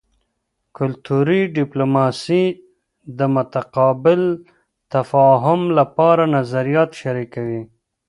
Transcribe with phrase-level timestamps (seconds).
[0.77, 2.43] کلتوري ډیپلوماسي
[3.17, 4.21] د متقابل
[4.93, 7.61] تفاهم لپاره نظریات شریکوي